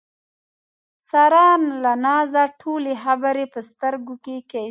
ساره 1.09 1.47
له 1.83 1.93
نازه 2.05 2.43
ټولې 2.61 2.93
خبرې 3.03 3.45
په 3.53 3.59
سترګو 3.69 4.15
کې 4.23 4.35
کوي. 4.49 4.59